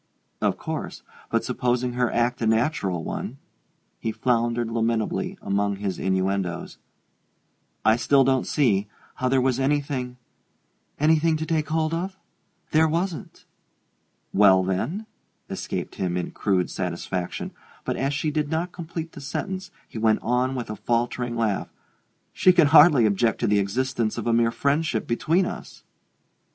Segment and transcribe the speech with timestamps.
[0.41, 3.37] "Of course but supposing her act a natural one"
[3.99, 6.79] he floundered lamentably among his innuendoes
[7.85, 8.87] "I still don't see
[9.17, 10.17] how there was anything"
[10.99, 12.17] "Anything to take hold of?
[12.71, 13.45] There wasn't"
[14.33, 15.05] "Well, then?"
[15.51, 17.51] escaped him, in crude satisfaction;
[17.85, 21.71] but as she did not complete the sentence he went on with a faltering laugh:
[22.33, 25.83] "She can hardly object to the existence of a mere friendship between us!"